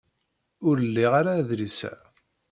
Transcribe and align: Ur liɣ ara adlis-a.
Ur 0.67 0.77
liɣ 0.83 1.11
ara 1.19 1.31
adlis-a. 1.39 1.93